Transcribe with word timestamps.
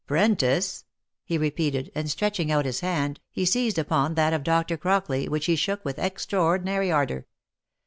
"Prentice?" 0.07 0.83
he 1.31 1.37
repeated, 1.37 1.91
and 1.93 2.09
stretching 2.09 2.51
out 2.51 2.65
his 2.65 2.79
hand, 2.79 3.19
he 3.29 3.45
seized 3.45 3.77
upon 3.77 4.15
that 4.15 4.33
of 4.33 4.43
Doctor 4.43 4.75
Crockley, 4.75 5.29
which 5.29 5.45
he 5.45 5.55
shook 5.55 5.85
with 5.85 5.99
extraordinary 5.99 6.91
ardour. 6.91 7.27